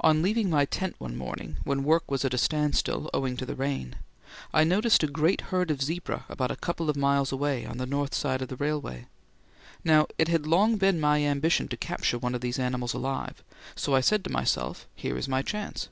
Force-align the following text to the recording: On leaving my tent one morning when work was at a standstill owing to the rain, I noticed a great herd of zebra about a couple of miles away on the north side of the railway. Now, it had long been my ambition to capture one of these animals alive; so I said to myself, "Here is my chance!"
On 0.00 0.22
leaving 0.22 0.48
my 0.48 0.64
tent 0.64 0.94
one 1.00 1.16
morning 1.16 1.56
when 1.64 1.82
work 1.82 2.08
was 2.08 2.24
at 2.24 2.32
a 2.32 2.38
standstill 2.38 3.10
owing 3.12 3.36
to 3.36 3.44
the 3.44 3.56
rain, 3.56 3.96
I 4.54 4.62
noticed 4.62 5.02
a 5.02 5.08
great 5.08 5.40
herd 5.50 5.72
of 5.72 5.82
zebra 5.82 6.24
about 6.28 6.52
a 6.52 6.56
couple 6.56 6.88
of 6.88 6.94
miles 6.94 7.32
away 7.32 7.66
on 7.66 7.76
the 7.78 7.84
north 7.84 8.14
side 8.14 8.42
of 8.42 8.46
the 8.48 8.54
railway. 8.54 9.06
Now, 9.82 10.06
it 10.18 10.28
had 10.28 10.46
long 10.46 10.76
been 10.76 11.00
my 11.00 11.20
ambition 11.24 11.66
to 11.66 11.76
capture 11.76 12.16
one 12.18 12.36
of 12.36 12.42
these 12.42 12.60
animals 12.60 12.94
alive; 12.94 13.42
so 13.74 13.92
I 13.96 14.02
said 14.02 14.22
to 14.22 14.30
myself, 14.30 14.86
"Here 14.94 15.18
is 15.18 15.26
my 15.26 15.42
chance!" 15.42 15.88